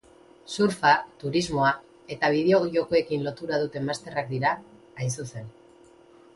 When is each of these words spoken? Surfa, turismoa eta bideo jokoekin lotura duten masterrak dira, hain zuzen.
Surfa, 0.51 0.93
turismoa 1.23 1.73
eta 2.15 2.33
bideo 2.37 2.61
jokoekin 2.79 3.29
lotura 3.29 3.61
duten 3.67 3.87
masterrak 3.93 4.35
dira, 4.35 4.57
hain 4.99 5.17
zuzen. 5.17 5.57